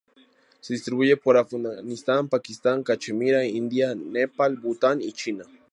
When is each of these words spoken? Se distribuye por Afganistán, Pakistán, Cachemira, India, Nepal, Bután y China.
Se 0.61 0.73
distribuye 0.73 1.15
por 1.15 1.37
Afganistán, 1.37 2.27
Pakistán, 2.27 2.81
Cachemira, 2.81 3.45
India, 3.45 3.93
Nepal, 3.93 4.57
Bután 4.57 4.99
y 4.99 5.11
China. 5.13 5.45